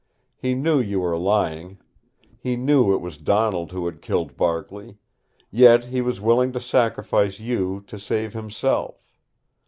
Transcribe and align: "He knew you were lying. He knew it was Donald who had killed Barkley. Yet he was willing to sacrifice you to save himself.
"He 0.35 0.55
knew 0.55 0.79
you 0.79 0.99
were 0.99 1.15
lying. 1.15 1.77
He 2.39 2.55
knew 2.55 2.91
it 2.95 3.01
was 3.01 3.19
Donald 3.19 3.71
who 3.71 3.85
had 3.85 4.01
killed 4.01 4.35
Barkley. 4.35 4.97
Yet 5.51 5.83
he 5.83 6.01
was 6.01 6.19
willing 6.19 6.51
to 6.53 6.59
sacrifice 6.59 7.39
you 7.39 7.83
to 7.85 7.99
save 7.99 8.33
himself. 8.33 9.05